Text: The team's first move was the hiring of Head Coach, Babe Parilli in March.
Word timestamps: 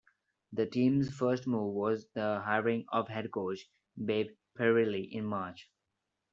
The 0.53 0.65
team's 0.65 1.15
first 1.15 1.45
move 1.45 1.75
was 1.75 2.07
the 2.15 2.39
hiring 2.43 2.85
of 2.91 3.07
Head 3.07 3.29
Coach, 3.31 3.69
Babe 4.03 4.29
Parilli 4.57 5.07
in 5.11 5.25
March. 5.27 5.69